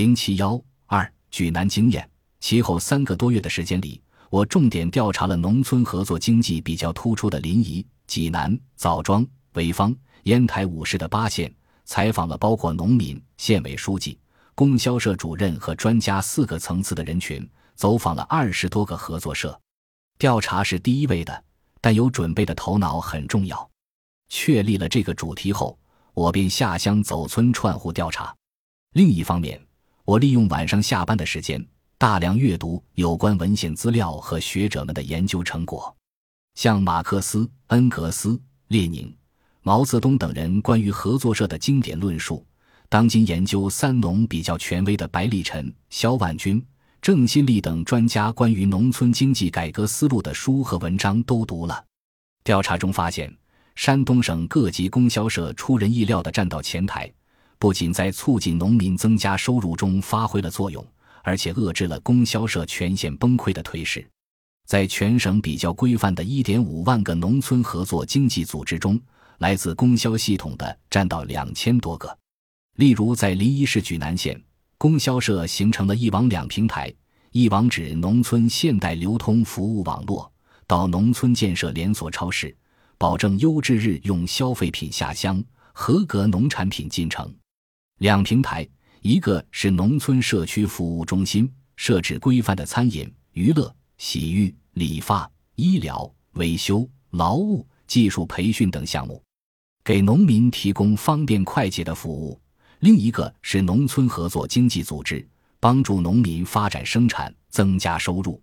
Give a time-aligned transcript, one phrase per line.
[0.00, 2.08] 零七幺二举南经验。
[2.40, 14.18] 其后三个多月的时间里，我重点调查了农村合作经济比较突出的临沂、济南、枣庄、潍坊、烟台五市的八县，采访了包括农民、县委书记、
[14.54, 19.60] 供销社主任和专家四个层次的人群，走访了二十多个合作社。
[20.18, 21.44] 调查是第一位的，
[21.78, 23.70] 但有准备的头脑很重要。
[24.30, 25.78] 确立了这个主题后，
[26.14, 28.34] 我便下乡走村串户调查。
[28.94, 29.60] 另一方面，
[30.10, 31.64] 我利用晚上下班的时间，
[31.96, 35.96] 大量阅读有关文献资料和学者们的研究成果，
[36.56, 39.16] 像马克思、恩格斯、列宁、
[39.62, 42.44] 毛泽东等人关于合作社的经典论述，
[42.88, 46.60] 当今研究三农比较权威的白立晨、肖万军。
[47.00, 51.84] 郑新立等专家关于农村经济改革思路的书和文章都读了。
[52.42, 53.32] 调查中发现，
[53.76, 57.08] 山东省各级供销社出人意料地站到前台，
[57.60, 60.84] 不仅在促进农民增加收入中发挥了作用，
[61.22, 64.04] 而且遏制了供销社全线崩溃的颓势。
[64.66, 68.98] 在全省比较规范的1.5万个农村合作经济组织中，
[69.38, 72.16] 来自供销系统的占到两千多个。
[72.76, 74.42] 例如，在临沂市莒南县。
[74.78, 76.90] 供销社形成了一网两平台，
[77.32, 80.32] 一网指农村现代流通服务网络，
[80.66, 82.56] 到农村建设连锁超市，
[82.96, 87.28] 保证优质日用消费品下乡，合格农产品进城；
[88.00, 88.66] 两平台，
[89.02, 99.22] 一个是农村社区服务中心，设置规范的餐饮、娱乐、洗浴、理发、医疗、维修、劳务、技术培训等项目，
[99.84, 102.40] 给农民提供方便快捷的服务。
[102.78, 105.28] 另一个是农村合作经济组织，
[105.60, 108.40] 帮助农民发展生产，增加收入。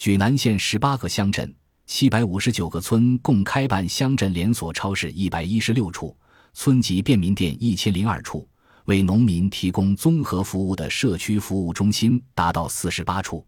[0.00, 1.54] 莒南县十八个乡镇、
[1.86, 6.16] 七百五十九个村共开办乡镇连锁超市一百一十六处，
[6.52, 8.48] 村级便民店一千零二处，
[8.88, 13.46] 为农民提供综合服务的社区服务中心达到四十八处。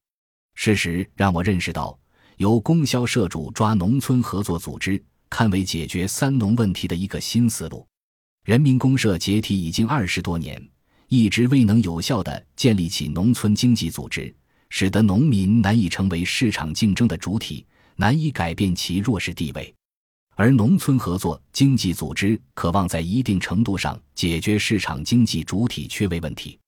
[0.54, 1.98] 事实让我认识到，
[2.36, 7.86] 由供销社主抓农村合作组织，堪为解决三农问题的一个新思路。
[8.44, 10.62] 人民公社解体已经二十多年，
[11.08, 14.34] 一直未能有效地建立起农村经济组织，
[14.68, 17.64] 使得农民难以成为市场竞争的主体，
[17.96, 19.74] 难以改变其弱势地位。
[20.36, 26.58] 而农村合作经济组织渴望在一定程度上解决市场经济主体缺位问题。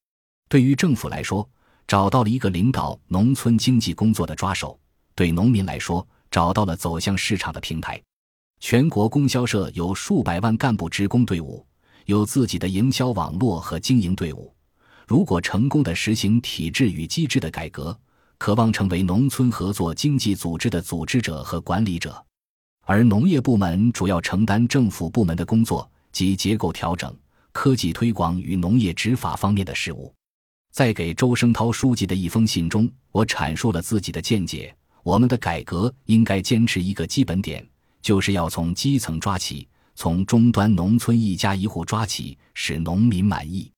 [0.48, 1.48] 对于政府来说，
[1.86, 4.78] 找到了一个领导农村经济工作的抓手；
[5.14, 8.00] 对农民来说，找到了走向市场的平台。
[8.60, 11.66] 全国供销社有数百万干部职工队伍，
[12.06, 14.54] 有自己的营销网络和经营队伍。
[15.08, 17.98] 如果成功的实行体制与机制的改革，
[18.38, 22.24] 渴望成为农村合作经济组织的组织者和管理者，
[22.82, 27.14] 而农业部门主要承担政府部门的工作及结构调整、
[27.52, 30.12] 科技推广与农业执法方面的事务。
[30.72, 37.66] 在给周生涛书记的一封信中，我阐述了自己的见解：我们的改革应该坚持一个基本点。
[38.00, 43.70] 就是要从基层抓起，从终端农村一家一户抓起，使农民满意。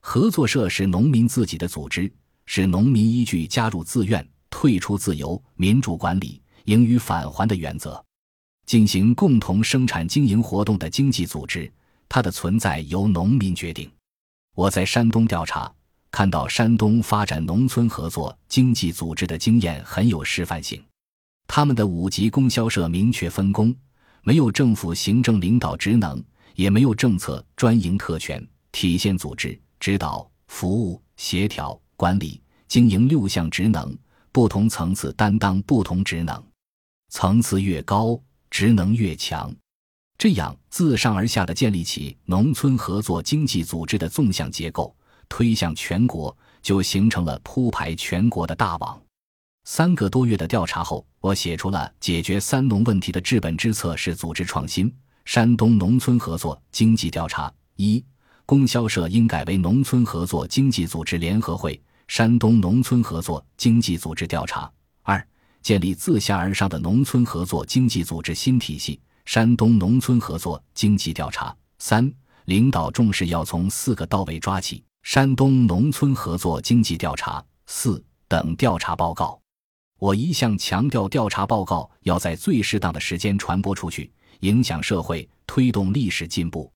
[0.00, 2.12] 合作社是农民自己的组织，
[2.46, 8.00] 是农民依据加入自愿、退出自由、民主管理、盈余返还的原则，
[8.66, 11.70] 进行共同生产经营活动的经济组织。
[12.08, 13.90] 它的存在由农民决定。
[14.54, 15.72] 我在山东调查，
[16.10, 20.80] 看到山东发展农村合作经济组织的经验很有示范性。
[21.48, 23.74] 他们的五级供销社明确分工，
[24.22, 26.22] 没有政府行政领导职能，
[26.54, 33.96] 也没有政策专营特权，体现组织指导、服务、协调、管理、经营六项职能，
[34.30, 36.40] 不同层次担当不同职能，
[37.10, 38.18] 层次越高，
[38.54, 39.52] 职能越强，
[40.16, 44.94] 这样自上而下的建立起农村合作经济组织的纵向结构，
[45.28, 49.02] 推向全国，就形成了铺排全国的大网。
[49.64, 54.94] 三个多月的调查后，我写出了解决三农问题的治本之策是组织创新。
[55.24, 58.04] 山东农村合作经济调查：一、
[58.46, 61.82] 供销社应改为农村合作经济组织联合会。
[62.06, 64.70] 山东农村合作经济组织调查：
[65.02, 65.26] 二、
[65.64, 69.00] 建立自下而上的农村合作经济组织新体系。
[69.24, 72.12] 山东农村合作经济调查：三、
[72.44, 74.84] 领导重视要从四个到位抓起。
[75.02, 79.40] 山东农村合作经济调查四等调查报告。
[79.98, 86.70] 我一向强调，调查报告要在最适当的时间传播出去，影响社会，推动历史进步。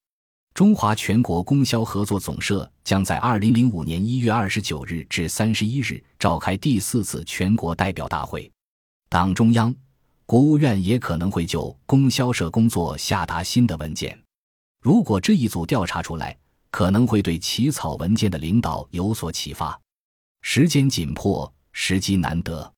[0.54, 8.50] 中华全国供销合作总社将在二零零五年一月二十九日至三十一日召开第四次全国代表大会，
[9.10, 9.74] 党中央、
[10.26, 14.18] 国务院也可能会就供销社工作下达新的文件。
[14.82, 16.36] 如果这一组调查出来，
[16.70, 19.78] 可能会对起草文件的领导有所启发。
[20.42, 22.70] 时间紧迫，时机难得，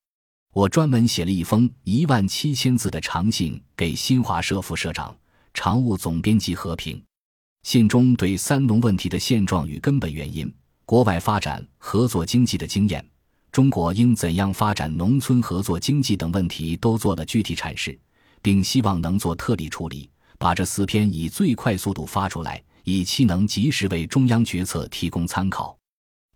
[0.53, 5.15] 我专门写了一封一万七千字的长信给新华社副社长、
[5.53, 7.03] 常务总编辑和平。
[7.65, 10.51] 信中对三农问题的现状与根本原因、
[10.87, 13.05] 国外发展合作经济的经验、
[13.53, 17.99] 中国应怎样发展农村合作经济等问题都做了具体阐释，
[18.41, 20.09] 并希望能做特例处理，
[20.39, 25.77] 把这四篇以最快速度发出来，以期能及时为中央决策提供参考。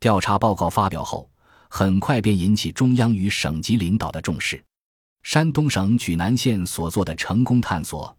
[0.00, 1.30] 调查报告发表后，
[1.68, 4.62] 很快便引起中央与省级领导的重视。
[5.22, 8.16] 山东省莒南县所做的成功探索。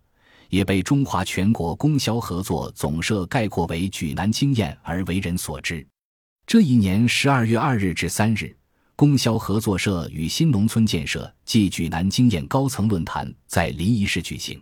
[0.50, 5.86] 也被中华全国供销合作总社概括为“莒南经验”而为人所知。
[6.46, 8.56] 这一年十二月二日至三日，
[8.98, 14.62] 供销合作社与新农村建设暨莒南经验高层论坛在临沂市举行。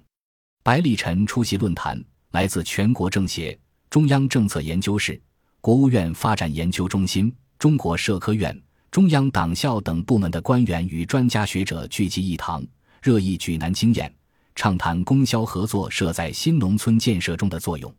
[0.63, 3.57] 白立晨出席论坛，来自全国政协、
[3.91, 5.21] 中央政策研究室、
[5.62, 8.59] 国务院发展研究中心、中国社科院、
[8.89, 12.65] 中央党校等部门的官员与专家学者聚集一堂，
[13.03, 14.12] 热议莒南经验。
[14.56, 17.94] 畅谈供销合作社在新农村建设中的作用。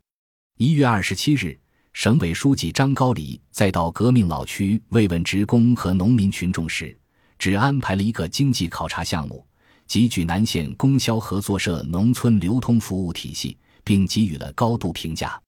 [0.57, 1.59] 一月二十七日，
[1.95, 6.95] 省委书记张高丽在到革命老区慰问职工和农民群众时，
[7.39, 9.47] 只安排了一个经济考察项目，
[9.87, 15.41] 即莒南县供销合作社农村流通服务体系，并给予了高度评价。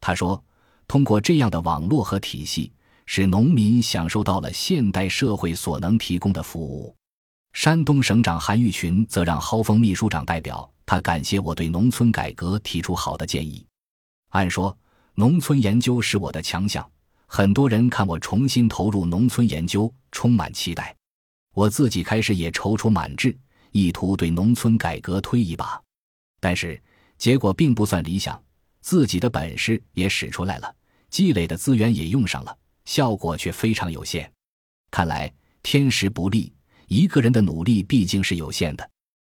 [0.00, 0.42] 他说
[0.88, 2.72] ：“通过这样的网络和体系，
[3.06, 6.92] 使农民享受到了现代社会所能提供的服务。”
[7.54, 13.64] 山东省长韩玉群则让蒿峰秘书长代表他感谢我对农村改革提出好的建议。
[14.30, 14.76] 按说，
[15.16, 16.84] 农村研究是我的强项，
[17.26, 20.94] 很多人看我重新投入农村研究，充满期待。
[21.54, 23.36] 我自己开始也踌躇满志，
[23.70, 25.80] 意图对农村改革推一把，
[26.40, 26.82] 但是
[27.16, 28.42] 结果并不算理想。
[28.80, 30.74] 自己的本事也使出来了，
[31.08, 34.30] 积累的资源也用上了，效果却非常有限。
[34.90, 35.32] 看来
[35.62, 36.52] 天时不利。
[36.86, 38.90] 一个人的努力毕竟是有限的。